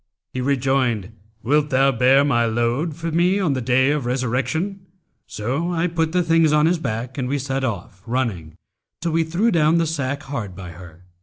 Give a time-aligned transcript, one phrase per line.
[0.33, 1.11] He rejoined,
[1.43, 4.83] 'Wilt thou bear my load for me on the Day of Resurrection?'
[5.27, 8.55] So I put the things on his back, and we set off, running,
[9.01, 11.03] till we threw down the sack hard by her.